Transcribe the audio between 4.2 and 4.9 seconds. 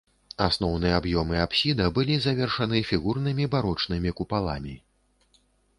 купаламі.